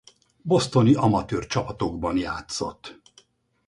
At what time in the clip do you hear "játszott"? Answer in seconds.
2.17-2.99